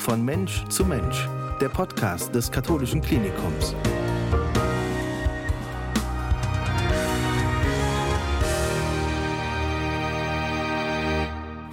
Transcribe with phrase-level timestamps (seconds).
[0.00, 1.28] Von Mensch zu Mensch,
[1.60, 3.74] der Podcast des Katholischen Klinikums.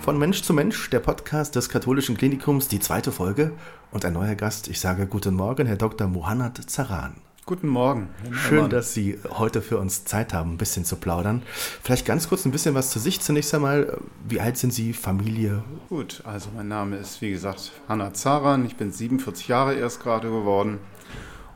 [0.01, 3.53] Von Mensch zu Mensch, der Podcast des Katholischen Klinikums, die zweite Folge
[3.91, 4.67] und ein neuer Gast.
[4.67, 6.07] Ich sage guten Morgen, Herr Dr.
[6.07, 7.15] Muhannad Zaran.
[7.47, 8.09] Guten Morgen.
[8.33, 11.43] Schön, dass Sie heute für uns Zeit haben, ein bisschen zu plaudern.
[11.81, 13.21] Vielleicht ganz kurz ein bisschen was zu sich.
[13.21, 15.63] Zunächst einmal, wie alt sind Sie, Familie?
[15.87, 18.65] Gut, also mein Name ist, wie gesagt, Hanna Zaran.
[18.65, 20.79] Ich bin 47 Jahre erst gerade geworden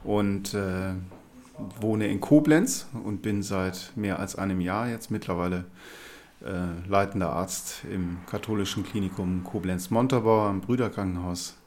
[0.06, 0.94] und äh,
[1.82, 5.66] wohne in Koblenz und bin seit mehr als einem Jahr jetzt mittlerweile
[6.40, 11.58] äh, leitender Arzt im katholischen Klinikum Koblenz-Montabaur am Brüderkrankenhaus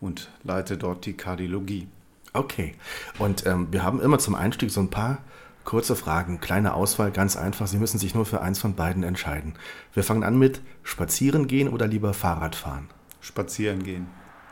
[0.00, 1.86] und leite dort die Kardiologie.
[2.32, 2.74] Okay,
[3.18, 5.18] und ähm, wir haben immer zum Einstieg so ein paar
[5.64, 7.66] kurze Fragen, kleine Auswahl, ganz einfach.
[7.66, 9.54] Sie müssen sich nur für eins von beiden entscheiden.
[9.92, 12.88] Wir fangen an mit Spazieren gehen oder lieber Fahrrad fahren?
[13.20, 14.06] Spazieren gehen.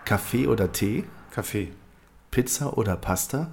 [0.04, 1.04] Kaffee oder Tee?
[1.30, 1.72] Kaffee.
[2.30, 3.50] Pizza oder Pasta?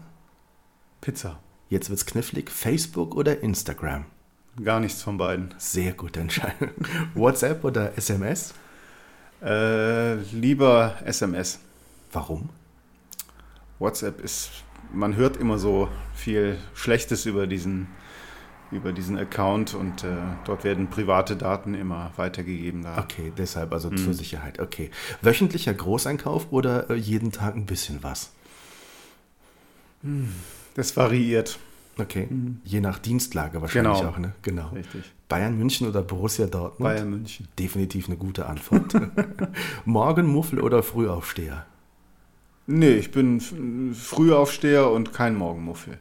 [0.99, 1.39] Pizza.
[1.69, 2.51] Jetzt wird's knifflig.
[2.51, 4.05] Facebook oder Instagram?
[4.61, 5.53] Gar nichts von beiden.
[5.57, 6.71] Sehr gute Entscheidung.
[7.15, 8.53] WhatsApp oder SMS?
[9.41, 11.59] Äh, lieber SMS.
[12.11, 12.49] Warum?
[13.79, 14.51] WhatsApp ist,
[14.93, 17.87] man hört immer so viel Schlechtes über diesen,
[18.71, 20.15] über diesen Account und äh,
[20.45, 22.83] dort werden private Daten immer weitergegeben.
[22.83, 22.97] Da.
[22.97, 23.97] Okay, deshalb also mhm.
[23.97, 24.59] zur Sicherheit.
[24.59, 24.91] Okay.
[25.21, 28.31] Wöchentlicher Großeinkauf oder äh, jeden Tag ein bisschen was?
[30.75, 31.59] Das variiert.
[31.97, 32.27] Okay.
[32.29, 32.59] Mhm.
[32.63, 34.09] Je nach Dienstlage wahrscheinlich genau.
[34.09, 34.33] auch, ne?
[34.41, 34.69] Genau.
[34.69, 35.03] Richtig.
[35.29, 36.79] Bayern München oder Borussia Dortmund?
[36.79, 37.47] Bayern München.
[37.57, 38.95] Definitiv eine gute Antwort.
[39.85, 41.65] Morgenmuffel oder Frühaufsteher?
[42.65, 43.41] Nee, ich bin
[43.93, 45.97] Frühaufsteher und kein Morgenmuffel.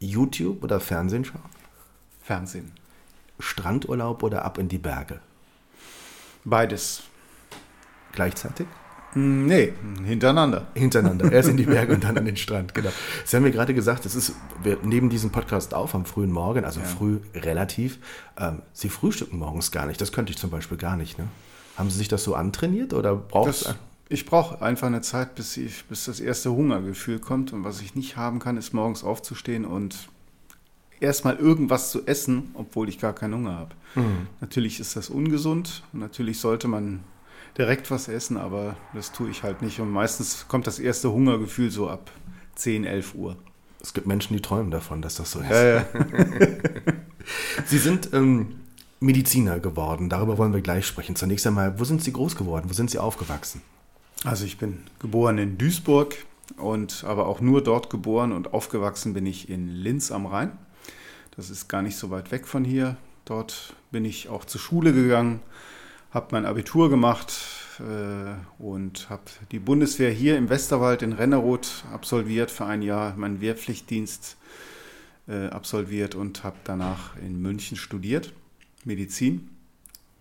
[0.00, 1.42] YouTube oder Fernsehen schauen?
[2.20, 2.72] Fernsehen.
[3.38, 5.20] Strandurlaub oder ab in die Berge?
[6.44, 7.02] Beides.
[8.12, 8.66] Gleichzeitig?
[9.14, 9.72] Nee,
[10.04, 10.68] hintereinander.
[10.74, 11.30] Hintereinander.
[11.32, 12.90] Erst in die Berge und dann an den Strand, genau.
[13.24, 16.64] Sie haben mir gerade gesagt, es ist, wir nehmen diesen Podcast auf am frühen Morgen,
[16.64, 16.86] also ja.
[16.86, 17.98] früh relativ.
[18.36, 20.00] Ähm, Sie frühstücken morgens gar nicht.
[20.00, 21.18] Das könnte ich zum Beispiel gar nicht.
[21.18, 21.26] Ne?
[21.76, 23.74] Haben Sie sich das so antrainiert oder braucht es.
[24.12, 27.52] Ich brauche einfach eine Zeit, bis, ich, bis das erste Hungergefühl kommt.
[27.52, 30.08] Und was ich nicht haben kann, ist morgens aufzustehen und
[30.98, 33.74] erstmal irgendwas zu essen, obwohl ich gar keinen Hunger habe.
[33.94, 34.26] Mhm.
[34.40, 35.84] Natürlich ist das ungesund.
[35.92, 37.04] Natürlich sollte man
[37.56, 39.78] direkt was essen, aber das tue ich halt nicht.
[39.78, 42.10] Und meistens kommt das erste Hungergefühl so ab
[42.56, 43.36] 10, 11 Uhr.
[43.80, 45.50] Es gibt Menschen, die träumen davon, dass das so ist.
[45.50, 45.86] Ja, ja.
[47.64, 48.56] Sie sind ähm,
[48.98, 51.14] Mediziner geworden, darüber wollen wir gleich sprechen.
[51.14, 52.66] Zunächst einmal, wo sind Sie groß geworden?
[52.68, 53.62] Wo sind Sie aufgewachsen?
[54.24, 56.14] Also ich bin geboren in Duisburg
[56.58, 60.52] und aber auch nur dort geboren und aufgewachsen bin ich in Linz am Rhein.
[61.36, 62.98] Das ist gar nicht so weit weg von hier.
[63.24, 65.40] Dort bin ich auch zur Schule gegangen,
[66.10, 67.32] habe mein Abitur gemacht
[67.78, 69.22] äh, und habe
[69.52, 74.36] die Bundeswehr hier im Westerwald in Renneroth absolviert für ein Jahr, meinen Wehrpflichtdienst
[75.28, 78.34] äh, absolviert und habe danach in München studiert,
[78.84, 79.48] Medizin.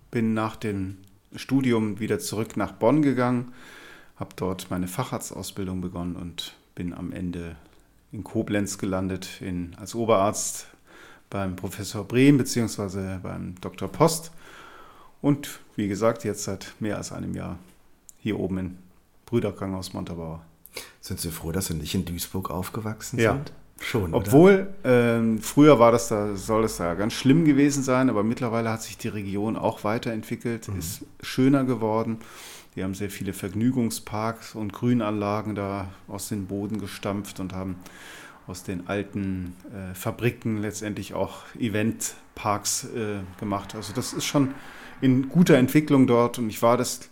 [0.10, 1.00] Bin nach dem
[1.36, 3.54] Studium wieder zurück nach Bonn gegangen,
[4.20, 7.56] habe dort meine Facharztausbildung begonnen und bin am Ende
[8.12, 10.68] in Koblenz gelandet in, als Oberarzt
[11.30, 13.20] beim Professor Brehm bzw.
[13.22, 13.88] beim Dr.
[13.88, 14.32] Post
[15.22, 17.58] und wie gesagt, jetzt seit mehr als einem Jahr
[18.18, 18.78] hier oben in
[19.26, 20.42] Brüderkrankenhaus Montabaur.
[21.02, 23.34] Sind Sie froh, dass Sie nicht in Duisburg aufgewachsen ja.
[23.34, 23.54] sind?
[23.82, 24.14] Schon.
[24.14, 28.70] Obwohl, ähm, früher war das da, soll das da ganz schlimm gewesen sein, aber mittlerweile
[28.70, 30.80] hat sich die Region auch weiterentwickelt, mhm.
[30.80, 32.20] ist schöner geworden.
[32.76, 37.76] Die haben sehr viele Vergnügungsparks und Grünanlagen da aus dem Boden gestampft und haben
[38.48, 43.76] aus den alten äh, Fabriken letztendlich auch Eventparks äh, gemacht.
[43.76, 44.54] Also das ist schon
[45.02, 47.10] in guter Entwicklung dort und ich war das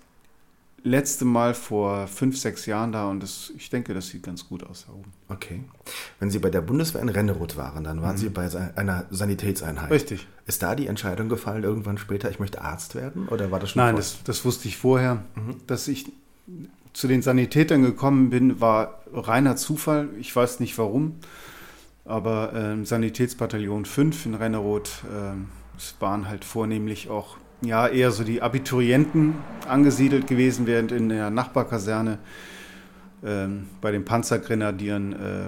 [0.84, 4.64] letzte Mal vor fünf, sechs Jahren da und das, ich denke, das sieht ganz gut
[4.64, 5.12] aus da oben.
[5.28, 5.64] Okay.
[6.20, 8.20] Wenn Sie bei der Bundeswehr in Renneroth waren, dann waren mhm.
[8.20, 9.92] Sie bei einer Sanitätseinheit.
[9.92, 10.28] Richtig.
[10.46, 13.28] Ist da die Entscheidung gefallen, irgendwann später, ich möchte Arzt werden?
[13.28, 15.24] Oder war das schon Nein, das, das, wusste ich vorher.
[15.36, 15.56] Mhm.
[15.68, 16.12] Dass ich
[16.94, 20.10] zu den Sanitätern gekommen bin, war reiner Zufall.
[20.20, 21.16] Ich weiß nicht warum.
[22.06, 28.24] Aber ähm, Sanitätsbataillon 5 in Renneroth, ähm, es waren halt vornehmlich auch ja, eher so
[28.24, 29.36] die Abiturienten
[29.68, 32.20] angesiedelt gewesen, während in der Nachbarkaserne
[33.24, 35.46] ähm, bei den Panzergrenadieren äh,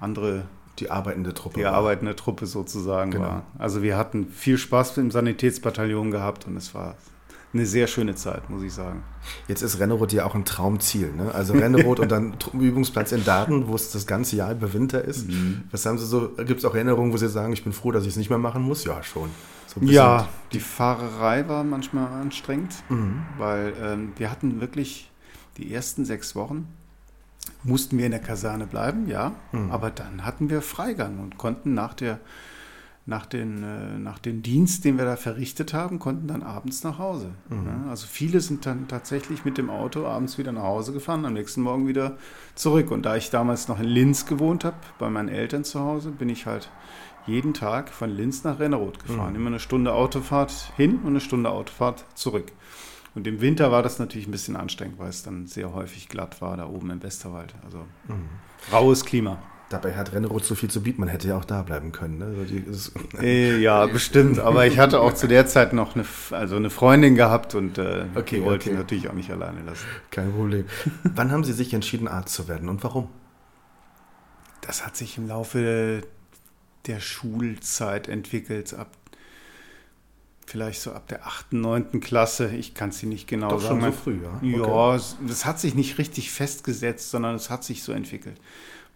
[0.00, 0.44] andere.
[0.80, 1.60] Die arbeitende Truppe.
[1.60, 1.72] Die war.
[1.72, 3.24] arbeitende Truppe sozusagen genau.
[3.24, 3.42] war.
[3.58, 6.96] Also wir hatten viel Spaß im Sanitätsbataillon gehabt und es war
[7.54, 9.02] eine sehr schöne Zeit, muss ich sagen.
[9.48, 11.12] Jetzt ist Renneroth ja auch ein Traumziel.
[11.12, 11.32] Ne?
[11.34, 15.28] Also Renneroth und dann Übungsplatz in Daten, wo es das ganze Jahr über Winter ist.
[15.28, 15.62] Mhm.
[15.70, 16.30] Was haben Sie so?
[16.36, 18.38] Gibt es auch Erinnerungen, wo Sie sagen, ich bin froh, dass ich es nicht mehr
[18.38, 18.84] machen muss?
[18.84, 19.30] Ja, schon.
[19.66, 23.22] So ja, die Fahrerei war manchmal anstrengend, mhm.
[23.38, 25.10] weil ähm, wir hatten wirklich
[25.56, 26.68] die ersten sechs Wochen
[27.62, 29.70] mussten wir in der Kaserne bleiben, ja, mhm.
[29.70, 32.20] aber dann hatten wir Freigang und konnten nach der
[33.06, 36.98] nach, den, äh, nach dem Dienst, den wir da verrichtet haben, konnten dann abends nach
[36.98, 37.32] Hause.
[37.50, 37.66] Mhm.
[37.66, 41.34] Ja, also viele sind dann tatsächlich mit dem Auto abends wieder nach Hause gefahren, am
[41.34, 42.16] nächsten Morgen wieder
[42.54, 42.90] zurück.
[42.90, 46.30] Und da ich damals noch in Linz gewohnt habe, bei meinen Eltern zu Hause, bin
[46.30, 46.70] ich halt
[47.26, 49.30] jeden Tag von Linz nach Renneroth gefahren.
[49.30, 49.36] Mhm.
[49.36, 52.52] Immer eine Stunde Autofahrt hin und eine Stunde Autofahrt zurück.
[53.14, 56.40] Und im Winter war das natürlich ein bisschen anstrengend, weil es dann sehr häufig glatt
[56.40, 57.54] war da oben im Westerwald.
[57.64, 57.78] Also
[58.08, 58.28] mhm.
[58.72, 59.38] raues Klima.
[59.74, 62.18] Dabei hat Renneroth so viel zu bieten, man hätte ja auch da bleiben können.
[62.18, 62.26] Ne?
[62.26, 62.64] Also die,
[63.20, 64.38] äh, ja, bestimmt.
[64.38, 68.04] Aber ich hatte auch zu der Zeit noch eine, also eine Freundin gehabt und äh,
[68.14, 68.70] okay, die wollte okay.
[68.70, 69.84] ich natürlich auch nicht alleine lassen.
[70.12, 70.66] Kein Problem.
[71.02, 73.08] Wann haben Sie sich entschieden, Arzt zu werden und warum?
[74.60, 76.02] Das hat sich im Laufe
[76.86, 78.74] der Schulzeit entwickelt.
[78.74, 78.96] Ab
[80.46, 81.98] vielleicht so ab der 8., 9.
[81.98, 82.54] Klasse.
[82.54, 83.80] Ich kann es Ihnen nicht genau Doch sagen.
[83.80, 84.94] Schon so früh, ja.
[84.94, 88.40] Ja, das hat sich nicht richtig festgesetzt, sondern es hat sich so entwickelt.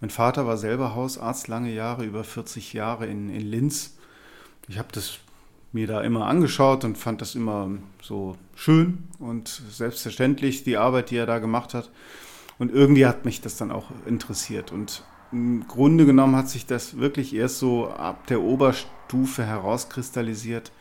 [0.00, 3.96] Mein Vater war selber Hausarzt lange Jahre, über 40 Jahre in, in Linz.
[4.68, 5.18] Ich habe das
[5.72, 11.16] mir da immer angeschaut und fand das immer so schön und selbstverständlich, die Arbeit, die
[11.16, 11.90] er da gemacht hat.
[12.58, 14.72] Und irgendwie hat mich das dann auch interessiert.
[14.72, 20.72] Und im Grunde genommen hat sich das wirklich erst so ab der Oberstufe herauskristallisiert.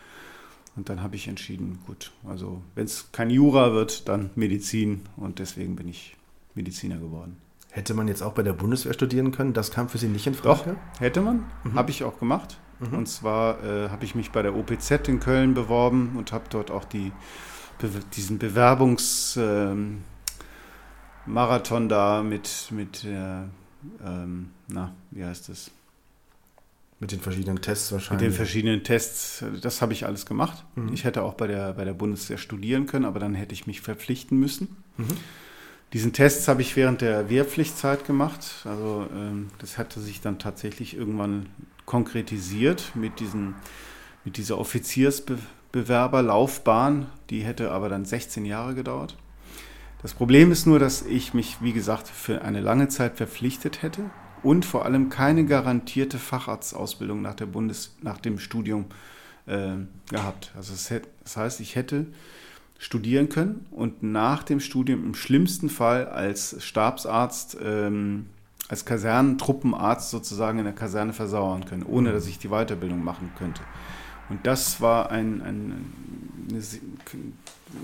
[0.76, 5.02] Und dann habe ich entschieden, gut, also wenn es kein Jura wird, dann Medizin.
[5.18, 6.16] Und deswegen bin ich
[6.56, 7.38] Mediziner geworden.
[7.78, 9.54] Hätte man jetzt auch bei der Bundeswehr studieren können?
[9.54, 10.72] Das kam für Sie nicht in Frage?
[10.72, 11.46] Doch, hätte man.
[11.64, 11.76] Mhm.
[11.76, 12.58] Habe ich auch gemacht.
[12.80, 12.98] Mhm.
[12.98, 16.72] Und zwar äh, habe ich mich bei der OPZ in Köln beworben und habe dort
[16.72, 17.12] auch die,
[18.16, 20.02] diesen Bewerbungsmarathon
[21.84, 23.44] ähm, da mit, mit äh,
[24.04, 25.70] ähm, na, wie heißt das?
[27.00, 28.24] Mit den verschiedenen Tests wahrscheinlich.
[28.24, 30.66] Mit den verschiedenen Tests, das habe ich alles gemacht.
[30.74, 30.94] Mhm.
[30.94, 33.82] Ich hätte auch bei der, bei der Bundeswehr studieren können, aber dann hätte ich mich
[33.82, 34.78] verpflichten müssen.
[34.98, 35.06] Mhm.
[35.94, 38.66] Diesen Tests habe ich während der Wehrpflichtzeit gemacht.
[38.66, 41.46] Also ähm, das hatte sich dann tatsächlich irgendwann
[41.86, 43.56] konkretisiert mit, diesen,
[44.26, 47.06] mit dieser Offiziersbewerberlaufbahn.
[47.30, 49.16] Die hätte aber dann 16 Jahre gedauert.
[50.02, 54.04] Das Problem ist nur, dass ich mich, wie gesagt, für eine lange Zeit verpflichtet hätte
[54.44, 58.86] und vor allem keine garantierte Facharztausbildung nach, der Bundes, nach dem Studium
[59.48, 59.72] äh,
[60.10, 60.52] gehabt.
[60.56, 60.94] Also das,
[61.24, 62.06] das heißt, ich hätte
[62.80, 68.28] studieren können und nach dem Studium im schlimmsten Fall als Stabsarzt, ähm,
[68.70, 73.62] als Kasernentruppenarzt sozusagen in der Kaserne versauern können, ohne dass ich die Weiterbildung machen könnte.
[74.30, 75.86] Und das war ein, ein,
[76.52, 77.34] ein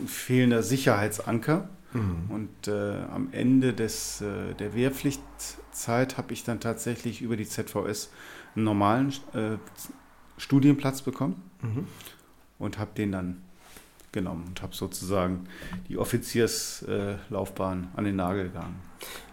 [0.08, 1.70] fehlender Sicherheitsanker.
[1.94, 2.30] Mhm.
[2.30, 8.12] Und äh, am Ende des, äh, der Wehrpflichtzeit habe ich dann tatsächlich über die ZVS
[8.56, 9.58] einen normalen äh,
[10.38, 11.88] Studienplatz bekommen mhm.
[12.60, 13.42] und habe den dann
[14.14, 15.48] genommen und habe sozusagen
[15.90, 18.80] die Offizierslaufbahn an den Nagel gegangen.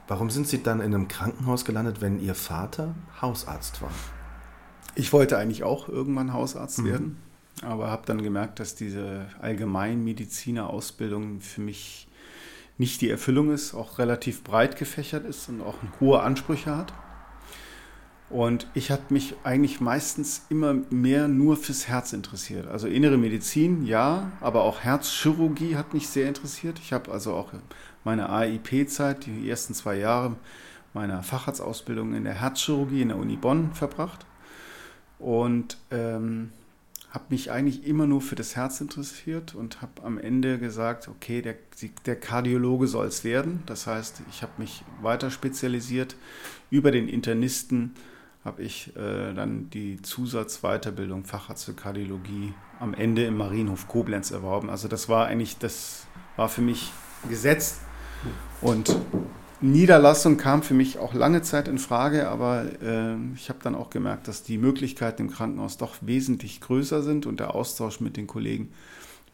[0.09, 3.93] Warum sind Sie dann in einem Krankenhaus gelandet, wenn Ihr Vater Hausarzt war?
[4.97, 6.87] Ich wollte eigentlich auch irgendwann Hausarzt mhm.
[6.87, 7.17] werden,
[7.63, 12.09] aber habe dann gemerkt, dass diese Allgemeinmediziner-Ausbildung für mich
[12.77, 16.93] nicht die Erfüllung ist, auch relativ breit gefächert ist und auch hohe Ansprüche hat.
[18.31, 22.69] Und ich habe mich eigentlich meistens immer mehr nur fürs Herz interessiert.
[22.69, 26.79] Also innere Medizin, ja, aber auch Herzchirurgie hat mich sehr interessiert.
[26.79, 27.53] Ich habe also auch
[28.05, 30.37] meine AIP-Zeit, die ersten zwei Jahre
[30.95, 34.25] meiner Facharztausbildung in der Herzchirurgie in der Uni Bonn verbracht.
[35.19, 36.51] Und ähm,
[37.11, 41.43] habe mich eigentlich immer nur für das Herz interessiert und habe am Ende gesagt, okay,
[41.43, 41.57] der,
[42.07, 43.65] der Kardiologe soll es werden.
[43.67, 46.15] Das heißt, ich habe mich weiter spezialisiert
[46.71, 47.95] über den Internisten
[48.45, 54.71] habe ich äh, dann die Zusatzweiterbildung Facharzt für Kardiologie am Ende im Marienhof Koblenz erworben.
[54.71, 56.07] Also das war eigentlich, das
[56.37, 56.91] war für mich
[57.29, 57.81] gesetzt
[58.63, 58.97] und
[59.63, 63.91] Niederlassung kam für mich auch lange Zeit in Frage, aber äh, ich habe dann auch
[63.91, 68.27] gemerkt, dass die Möglichkeiten im Krankenhaus doch wesentlich größer sind und der Austausch mit den
[68.27, 68.73] Kollegen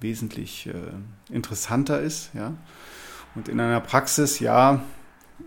[0.00, 2.30] wesentlich äh, interessanter ist.
[2.34, 2.54] Ja.
[3.36, 4.82] Und in einer Praxis, ja,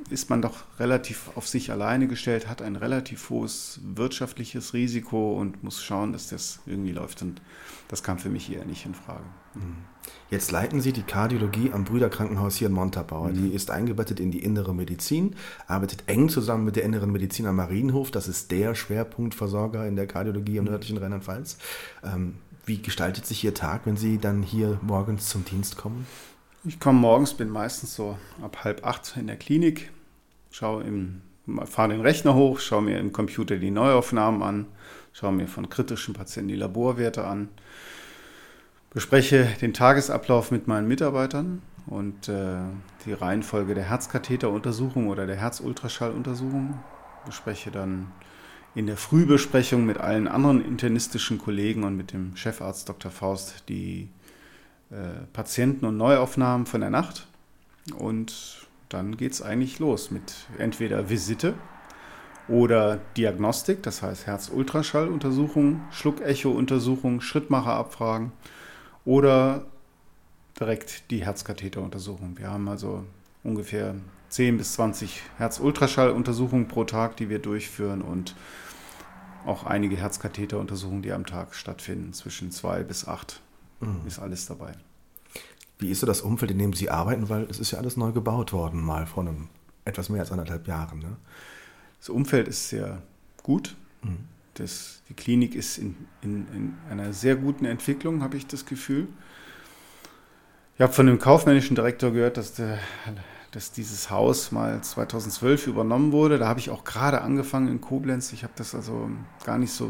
[0.10, 5.63] ist man doch relativ auf sich alleine gestellt, hat ein relativ hohes wirtschaftliches Risiko und
[5.63, 7.22] muss schauen, dass das irgendwie läuft.
[7.22, 7.41] Und
[7.88, 9.24] das kam für mich eher nicht in Frage.
[9.55, 9.77] Mhm.
[10.29, 13.31] Jetzt leiten Sie die Kardiologie am Brüderkrankenhaus hier in Montabaur.
[13.31, 13.55] Die mhm.
[13.55, 15.36] ist eingebettet in die innere Medizin,
[15.67, 18.12] arbeitet eng zusammen mit der inneren Medizin am Marienhof.
[18.12, 20.72] Das ist der Schwerpunktversorger in der Kardiologie im mhm.
[20.72, 21.58] nördlichen Rheinland-Pfalz.
[22.03, 26.05] Ähm, wie gestaltet sich Ihr Tag, wenn Sie dann hier morgens zum Dienst kommen?
[26.66, 29.92] Ich komme morgens, bin meistens so ab halb acht in der Klinik,
[30.51, 31.22] schaue im,
[31.63, 34.66] fahre den Rechner hoch, schaue mir im Computer die Neuaufnahmen an,
[35.13, 37.48] schaue mir von kritischen Patienten die Laborwerte an,
[38.89, 42.58] bespreche den Tagesablauf mit meinen Mitarbeitern und äh,
[43.06, 46.78] die Reihenfolge der Herzkatheteruntersuchung oder der Herzultraschalluntersuchung.
[47.25, 48.12] Bespreche dann
[48.75, 53.12] in der Frühbesprechung mit allen anderen internistischen Kollegen und mit dem Chefarzt Dr.
[53.12, 54.10] Faust die
[55.34, 57.27] Patienten- und Neuaufnahmen von der Nacht.
[57.98, 61.53] Und dann geht es eigentlich los mit entweder Visite
[62.48, 68.31] oder Diagnostik, das heißt Herzultraschalluntersuchung, Schluckecho-Untersuchung, Schrittmacherabfragen
[69.05, 69.65] oder
[70.60, 72.38] direkt die Herzkatheteruntersuchung.
[72.39, 73.05] Wir haben also
[73.43, 73.96] ungefähr
[74.29, 78.36] 10 bis 20 Herzultraschalluntersuchungen pro Tag, die wir durchführen und
[79.46, 82.13] auch einige Herzkatheteruntersuchungen, die am Tag stattfinden.
[82.13, 83.41] Zwischen zwei bis acht
[83.80, 84.08] mhm.
[84.08, 84.74] ist alles dabei.
[85.78, 87.30] Wie ist so das Umfeld, in dem Sie arbeiten?
[87.30, 89.48] Weil es ist ja alles neu gebaut worden, mal vor einem
[89.86, 91.00] etwas mehr als anderthalb Jahren.
[91.00, 91.16] Ne?
[92.00, 93.02] Das Umfeld ist sehr
[93.44, 93.76] gut.
[94.04, 94.18] Mhm.
[94.56, 99.08] Das, die Klinik ist in, in, in einer sehr guten Entwicklung, habe ich das Gefühl.
[100.76, 102.80] Ich habe von dem kaufmännischen Direktor gehört, dass, der,
[103.52, 106.38] dass dieses Haus mal 2012 übernommen wurde.
[106.38, 108.34] Da habe ich auch gerade angefangen in Koblenz.
[108.34, 109.10] Ich habe das also
[109.46, 109.90] gar nicht so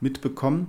[0.00, 0.68] mitbekommen.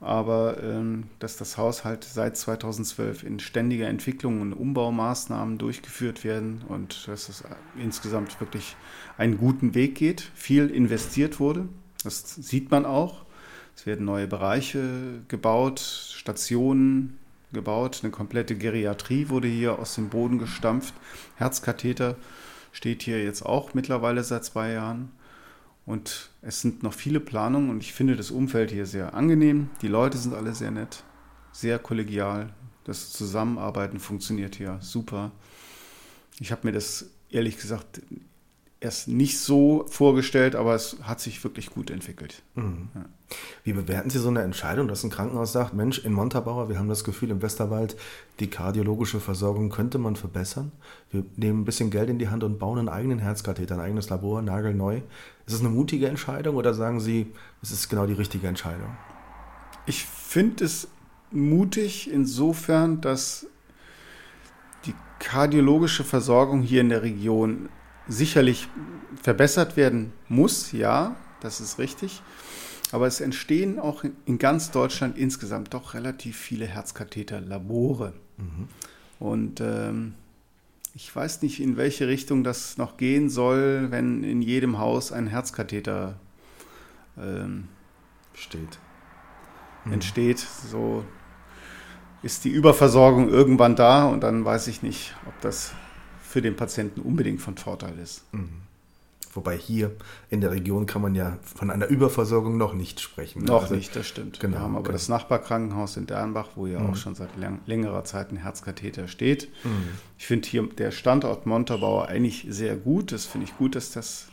[0.00, 6.62] Aber ähm, dass das Haus halt seit 2012 in ständiger Entwicklung und Umbaumaßnahmen durchgeführt werden
[6.68, 7.44] und dass es
[7.78, 8.76] insgesamt wirklich
[9.16, 11.68] einen guten Weg geht, viel investiert wurde.
[12.04, 13.24] Das sieht man auch.
[13.74, 17.18] Es werden neue Bereiche gebaut, Stationen,
[17.52, 18.00] gebaut.
[18.02, 20.94] Eine komplette Geriatrie wurde hier aus dem Boden gestampft.
[21.36, 22.16] Herzkatheter
[22.72, 25.10] steht hier jetzt auch mittlerweile seit zwei Jahren.
[25.86, 29.70] Und es sind noch viele Planungen und ich finde das Umfeld hier sehr angenehm.
[29.82, 31.04] Die Leute sind alle sehr nett,
[31.52, 32.52] sehr kollegial.
[32.84, 35.30] Das Zusammenarbeiten funktioniert hier super.
[36.40, 38.02] Ich habe mir das ehrlich gesagt
[38.80, 42.42] erst nicht so vorgestellt, aber es hat sich wirklich gut entwickelt.
[42.54, 42.88] Mhm.
[42.94, 43.04] Ja.
[43.64, 46.88] Wie bewerten Sie so eine Entscheidung, dass ein Krankenhaus sagt, Mensch, in Montabaur, wir haben
[46.88, 47.96] das Gefühl, im Westerwald,
[48.38, 50.70] die kardiologische Versorgung könnte man verbessern.
[51.10, 54.10] Wir nehmen ein bisschen Geld in die Hand und bauen einen eigenen Herzkatheter, ein eigenes
[54.10, 55.00] Labor, nagelneu.
[55.46, 58.96] Ist es eine mutige Entscheidung oder sagen Sie, es ist genau die richtige Entscheidung?
[59.86, 60.88] Ich finde es
[61.32, 63.46] mutig insofern, dass
[64.84, 67.68] die kardiologische Versorgung hier in der Region
[68.08, 68.68] sicherlich
[69.22, 72.22] verbessert werden muss, ja, das ist richtig.
[72.92, 78.12] Aber es entstehen auch in ganz Deutschland insgesamt doch relativ viele Herzkatheterlabore.
[78.36, 78.68] Mhm.
[79.18, 80.14] Und ähm,
[80.94, 85.26] ich weiß nicht, in welche Richtung das noch gehen soll, wenn in jedem Haus ein
[85.26, 86.20] Herzkatheter
[87.18, 87.68] ähm,
[88.34, 88.78] steht.
[89.86, 89.94] Mhm.
[89.94, 90.38] entsteht.
[90.38, 91.04] So
[92.22, 95.72] ist die Überversorgung irgendwann da und dann weiß ich nicht, ob das
[96.36, 98.22] für den Patienten unbedingt von Vorteil ist.
[98.34, 98.50] Mhm.
[99.32, 99.92] Wobei hier
[100.28, 103.38] in der Region kann man ja von einer Überversorgung noch nicht sprechen.
[103.38, 103.46] Ne?
[103.46, 104.38] Noch also, nicht, das stimmt.
[104.38, 104.92] Genau, Wir haben aber genau.
[104.92, 106.90] das Nachbarkrankenhaus in Dernbach, wo ja mhm.
[106.90, 107.30] auch schon seit
[107.64, 109.48] längerer Zeit ein Herzkatheter steht.
[109.64, 109.88] Mhm.
[110.18, 113.12] Ich finde hier der Standort Montabaur eigentlich sehr gut.
[113.12, 114.28] Das finde ich gut, dass das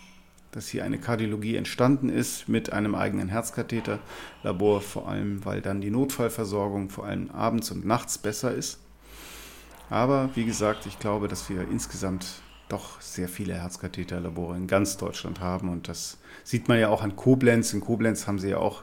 [0.51, 5.89] dass hier eine Kardiologie entstanden ist mit einem eigenen Herzkatheterlabor, vor allem weil dann die
[5.89, 8.82] Notfallversorgung vor allem abends und nachts besser ist.
[9.93, 15.39] Aber wie gesagt, ich glaube, dass wir insgesamt doch sehr viele Herzkatheterlabore in ganz Deutschland
[15.39, 15.69] haben.
[15.69, 17.73] Und das sieht man ja auch an Koblenz.
[17.73, 18.81] In Koblenz haben sie ja auch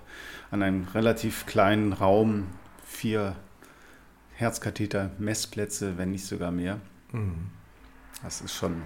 [0.53, 2.47] an einem relativ kleinen Raum
[2.85, 3.35] vier
[4.37, 6.79] Herzkatheter-Messplätze, wenn nicht sogar mehr.
[7.11, 7.51] Mhm.
[8.23, 8.81] Das ist schon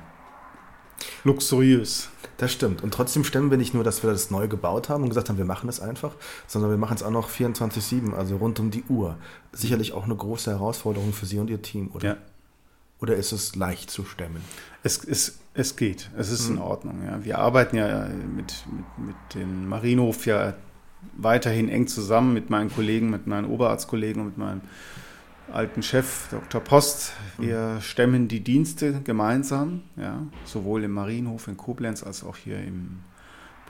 [1.24, 2.08] luxuriös.
[2.44, 2.82] Das stimmt.
[2.82, 5.38] Und trotzdem stemmen wir nicht nur, dass wir das neu gebaut haben und gesagt haben,
[5.38, 6.12] wir machen es einfach,
[6.46, 9.16] sondern wir machen es auch noch 24-7, also rund um die Uhr.
[9.52, 12.06] Sicherlich auch eine große Herausforderung für Sie und Ihr Team, oder?
[12.06, 12.16] Ja.
[13.00, 14.42] Oder ist es leicht zu stemmen?
[14.82, 16.56] Es, es, es geht, es ist mhm.
[16.56, 17.02] in Ordnung.
[17.06, 17.24] Ja.
[17.24, 20.52] Wir arbeiten ja mit, mit, mit dem Marienhof ja
[21.16, 24.60] weiterhin eng zusammen mit meinen Kollegen, mit meinen Oberarztkollegen und mit meinem
[25.52, 26.60] alten Chef Dr.
[26.60, 27.12] Post.
[27.38, 33.00] Wir stemmen die Dienste gemeinsam, ja, sowohl im Marienhof in Koblenz als auch hier im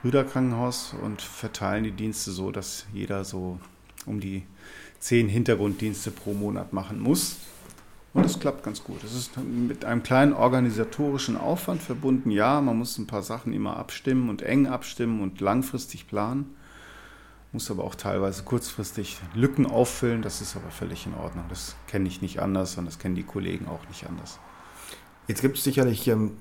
[0.02, 3.58] Brüderkrankenhaus und verteilen die Dienste so, dass jeder so
[4.06, 4.44] um die
[4.98, 7.36] zehn Hintergrunddienste pro Monat machen muss.
[8.12, 9.02] Und das klappt ganz gut.
[9.02, 12.30] Es ist mit einem kleinen organisatorischen Aufwand verbunden.
[12.30, 16.54] Ja, man muss ein paar Sachen immer abstimmen und eng abstimmen und langfristig planen
[17.54, 20.22] muss aber auch teilweise kurzfristig Lücken auffüllen.
[20.22, 21.44] Das ist aber völlig in Ordnung.
[21.48, 24.38] Das kenne ich nicht anders und das kennen die Kollegen auch nicht anders.
[25.28, 26.32] Jetzt gibt es sicherlich ähm,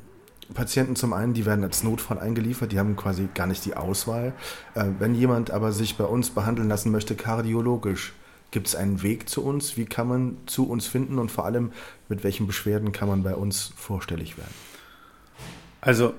[0.53, 4.33] Patienten zum einen, die werden als Notfall eingeliefert, die haben quasi gar nicht die Auswahl.
[4.75, 8.13] Äh, wenn jemand aber sich bei uns behandeln lassen möchte, kardiologisch,
[8.51, 9.77] gibt es einen Weg zu uns?
[9.77, 11.71] Wie kann man zu uns finden und vor allem
[12.09, 14.53] mit welchen Beschwerden kann man bei uns vorstellig werden?
[15.81, 16.13] Also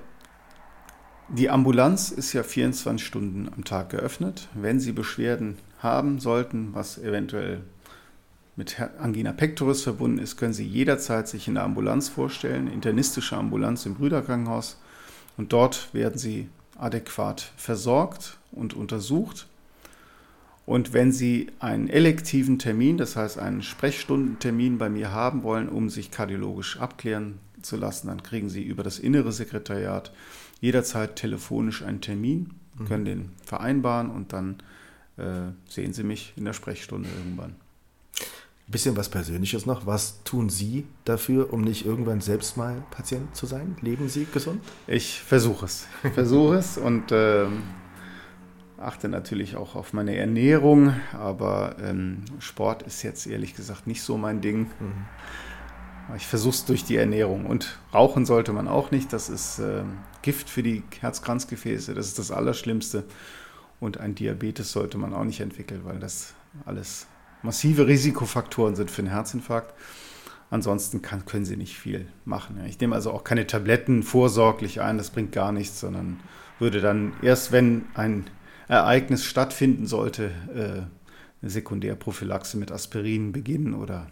[1.29, 4.49] die Ambulanz ist ja 24 Stunden am Tag geöffnet.
[4.55, 7.63] Wenn Sie Beschwerden haben sollten, was eventuell
[8.57, 13.87] mit Angina pectoris verbunden ist, können Sie jederzeit sich in der Ambulanz vorstellen, internistische Ambulanz
[13.87, 14.79] im Brüderkrankenhaus.
[15.37, 19.47] Und dort werden Sie adäquat versorgt und untersucht.
[20.67, 25.89] Und wenn Sie einen elektiven Termin, das heißt einen Sprechstundentermin bei mir haben wollen, um
[25.89, 30.13] sich kardiologisch abklären zu lassen, dann kriegen Sie über das innere Sekretariat
[30.65, 32.85] jederzeit telefonisch einen Termin, mhm.
[32.87, 34.63] können den vereinbaren und dann
[35.19, 37.57] äh, sehen Sie mich in der Sprechstunde irgendwann.
[38.67, 39.85] Bisschen was Persönliches noch.
[39.85, 43.77] Was tun Sie dafür, um nicht irgendwann selbst mal Patient zu sein?
[43.83, 44.65] Leben Sie gesund?
[44.87, 45.87] Ich versuche es.
[46.03, 47.45] Ich versuche es und äh,
[48.79, 54.17] achte natürlich auch auf meine Ernährung, aber ähm, Sport ist jetzt ehrlich gesagt nicht so
[54.17, 54.61] mein Ding.
[54.81, 55.05] Mhm.
[56.17, 57.47] Ich versuche es durch die Ernährung.
[57.47, 59.13] Und rauchen sollte man auch nicht.
[59.13, 59.83] Das ist äh,
[60.23, 61.95] Gift für die Herzkranzgefäße.
[61.95, 63.05] Das ist das Allerschlimmste.
[63.81, 66.35] Und ein Diabetes sollte man auch nicht entwickeln, weil das
[66.65, 67.07] alles
[67.43, 69.75] massive Risikofaktoren sind für einen Herzinfarkt.
[70.51, 72.61] Ansonsten kann, können sie nicht viel machen.
[72.67, 76.21] Ich nehme also auch keine Tabletten vorsorglich ein, das bringt gar nichts, sondern
[76.59, 78.25] würde dann erst, wenn ein
[78.69, 80.83] Ereignis stattfinden sollte, äh,
[81.43, 84.07] eine Sekundärprophylaxe mit Aspirin beginnen oder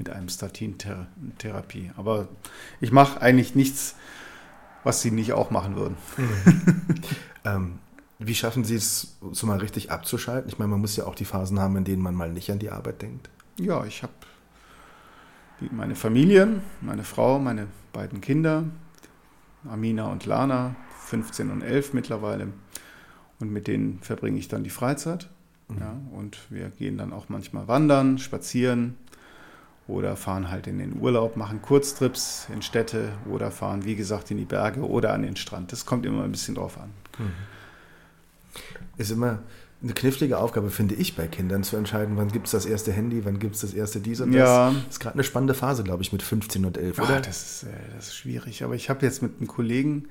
[0.00, 1.90] mit einem Statintherapie.
[1.98, 2.26] Aber
[2.80, 3.96] ich mache eigentlich nichts,
[4.82, 5.96] was sie nicht auch machen würden.
[7.44, 7.78] ähm,
[8.18, 10.48] wie schaffen Sie es, so mal richtig abzuschalten?
[10.48, 12.58] Ich meine, man muss ja auch die Phasen haben, in denen man mal nicht an
[12.58, 13.28] die Arbeit denkt.
[13.58, 14.12] Ja, ich habe
[15.70, 18.64] meine Familie, meine Frau, meine beiden Kinder,
[19.70, 20.76] Amina und Lana,
[21.08, 22.48] 15 und 11 mittlerweile.
[23.38, 25.28] Und mit denen verbringe ich dann die Freizeit.
[25.68, 25.78] Mhm.
[25.78, 28.96] Ja, und wir gehen dann auch manchmal wandern, spazieren
[29.90, 34.38] oder fahren halt in den Urlaub, machen Kurztrips in Städte oder fahren, wie gesagt, in
[34.38, 35.72] die Berge oder an den Strand.
[35.72, 36.90] Das kommt immer ein bisschen drauf an.
[37.18, 37.32] Mhm
[39.00, 39.40] ist immer
[39.82, 43.24] eine knifflige Aufgabe, finde ich, bei Kindern zu entscheiden, wann gibt es das erste Handy,
[43.24, 44.40] wann gibt es das erste dies und das.
[44.40, 44.70] Ja.
[44.70, 47.20] Das ist gerade eine spannende Phase, glaube ich, mit 15 und 11, Ach, oder?
[47.20, 48.62] Das ist, äh, das ist schwierig.
[48.62, 50.08] Aber ich habe jetzt mit einem Kollegen,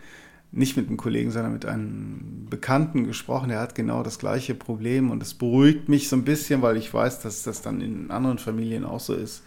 [0.51, 5.12] nicht mit einem Kollegen, sondern mit einem Bekannten gesprochen, der hat genau das gleiche Problem
[5.12, 8.40] und das beruhigt mich so ein bisschen, weil ich weiß, dass das dann in anderen
[8.40, 9.44] Familien auch so ist.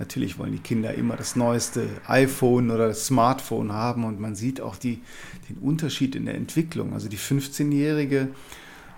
[0.00, 4.60] Natürlich wollen die Kinder immer das neueste iPhone oder das Smartphone haben und man sieht
[4.60, 5.02] auch die,
[5.48, 6.94] den Unterschied in der Entwicklung.
[6.94, 8.28] Also die 15-Jährige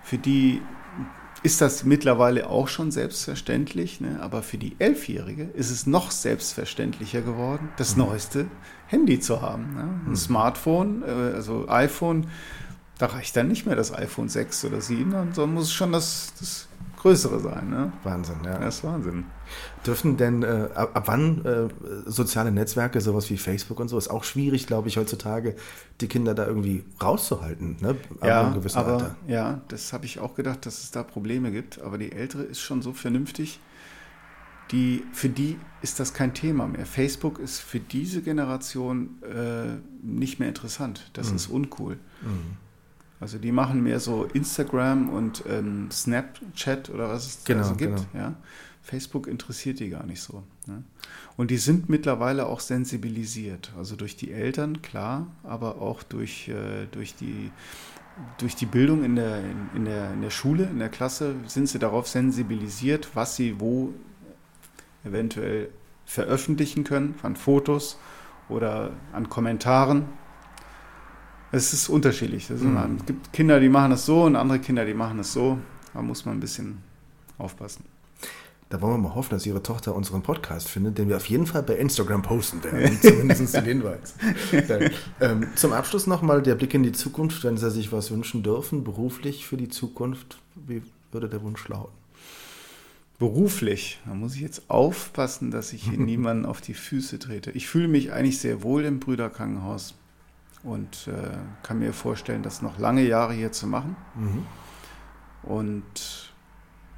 [0.04, 0.62] für die
[1.42, 4.18] ist das mittlerweile auch schon selbstverständlich, ne?
[4.20, 8.04] aber für die Elfjährige ist es noch selbstverständlicher geworden, das mhm.
[8.04, 8.46] neueste
[8.86, 9.74] Handy zu haben.
[9.74, 9.80] Ne?
[9.80, 10.16] Ein mhm.
[10.16, 12.28] Smartphone, äh, also iPhone,
[12.98, 16.68] da reicht dann nicht mehr das iPhone 6 oder 7, sondern muss schon das, das
[16.98, 17.68] größere sein.
[17.70, 17.92] Ne?
[18.04, 18.58] Wahnsinn, ja.
[18.58, 19.24] Das ist Wahnsinn.
[19.86, 21.68] Dürfen denn, äh, ab, ab, wann äh,
[22.06, 25.56] soziale Netzwerke, sowas wie Facebook und so, ist auch schwierig, glaube ich, heutzutage,
[26.00, 27.96] die Kinder da irgendwie rauszuhalten, ne?
[28.20, 29.16] Ab ja, einem gewissen aber, Alter.
[29.26, 32.60] Ja, das habe ich auch gedacht, dass es da Probleme gibt, aber die Ältere ist
[32.60, 33.60] schon so vernünftig,
[34.70, 36.86] die, für die ist das kein Thema mehr.
[36.86, 41.10] Facebook ist für diese Generation äh, nicht mehr interessant.
[41.12, 41.36] Das mhm.
[41.36, 41.98] ist uncool.
[42.22, 42.56] Mhm.
[43.20, 48.12] Also die machen mehr so Instagram und ähm, Snapchat oder was es genau, also gibt.
[48.12, 48.24] Genau.
[48.24, 48.34] Ja?
[48.82, 50.42] Facebook interessiert die gar nicht so.
[50.66, 50.82] Ne?
[51.36, 53.72] Und die sind mittlerweile auch sensibilisiert.
[53.78, 57.50] Also durch die Eltern, klar, aber auch durch, äh, durch, die,
[58.38, 61.68] durch die Bildung in der, in, in, der, in der Schule, in der Klasse, sind
[61.68, 63.94] sie darauf sensibilisiert, was sie wo
[65.04, 65.70] eventuell
[66.04, 67.98] veröffentlichen können, an Fotos
[68.48, 70.06] oder an Kommentaren
[71.52, 72.50] es ist unterschiedlich.
[72.50, 72.98] Es mhm.
[73.06, 75.58] gibt Kinder, die machen das so und andere Kinder, die machen es so.
[75.92, 76.78] Da muss man ein bisschen
[77.36, 77.84] aufpassen.
[78.72, 81.46] Da wollen wir mal hoffen, dass Ihre Tochter unseren Podcast findet, den wir auf jeden
[81.46, 82.98] Fall bei Instagram posten werden.
[83.02, 84.14] Zumindest den Hinweis.
[84.66, 87.44] Dann, ähm, zum Abschluss nochmal der Blick in die Zukunft.
[87.44, 90.80] Wenn Sie sich was wünschen dürfen, beruflich für die Zukunft, wie
[91.10, 91.92] würde der Wunsch lauten?
[93.18, 97.50] Beruflich, da muss ich jetzt aufpassen, dass ich hier niemanden auf die Füße trete.
[97.50, 99.96] Ich fühle mich eigentlich sehr wohl im Brüderkrankenhaus
[100.62, 103.96] und äh, kann mir vorstellen, das noch lange Jahre hier zu machen.
[104.14, 104.46] Mhm.
[105.42, 106.31] Und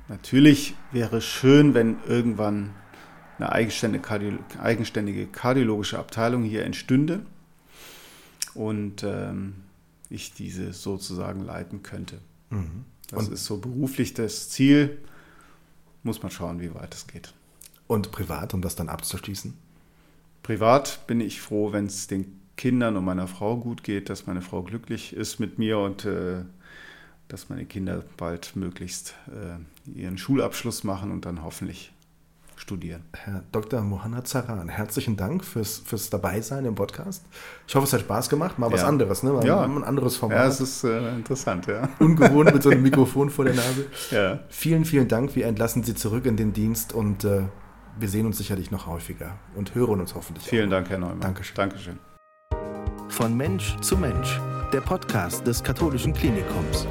[0.08, 2.70] natürlich wäre es schön, wenn irgendwann
[3.38, 7.24] eine eigenständige, Kardio eigenständige kardiologische Abteilung hier entstünde
[8.54, 9.54] und ähm,
[10.08, 12.18] ich diese sozusagen leiten könnte.
[12.50, 12.84] Mhm.
[13.10, 14.98] Das ist so beruflich das Ziel.
[16.02, 17.32] Muss man schauen, wie weit es geht.
[17.86, 19.54] Und privat, um das dann abzuschließen?
[20.42, 24.42] Privat bin ich froh, wenn es den Kindern und meiner Frau gut geht, dass meine
[24.42, 26.42] Frau glücklich ist mit mir und äh,
[27.28, 31.92] dass meine Kinder bald möglichst äh, ihren Schulabschluss machen und dann hoffentlich
[32.56, 33.02] studieren.
[33.12, 33.82] Herr Dr.
[33.82, 37.24] Mohanna Zaran, herzlichen Dank fürs, fürs Dabeisein im Podcast.
[37.66, 38.58] Ich hoffe, es hat Spaß gemacht.
[38.58, 38.88] Mal was ja.
[38.88, 39.32] anderes, ne?
[39.32, 39.62] Mal, ja.
[39.62, 40.38] ein anderes Format.
[40.38, 41.88] Ja, es ist äh, interessant, ja.
[41.98, 43.86] Ungewohnt mit so einem Mikrofon vor der Nase.
[44.10, 44.40] Ja.
[44.48, 45.34] Vielen, vielen Dank.
[45.36, 47.42] Wir entlassen Sie zurück in den Dienst und äh,
[47.98, 50.46] wir sehen uns sicherlich noch häufiger und hören uns hoffentlich.
[50.46, 51.20] Vielen Dank, Herr Neumann.
[51.20, 51.56] Dankeschön.
[51.56, 51.98] Dankeschön.
[53.08, 54.40] Von Mensch zu Mensch,
[54.74, 56.84] der Podcast des Katholischen Klinikums.